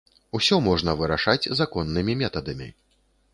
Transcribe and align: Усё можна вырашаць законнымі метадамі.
Усё 0.37 0.55
можна 0.67 0.95
вырашаць 1.01 1.49
законнымі 1.59 2.17
метадамі. 2.23 2.73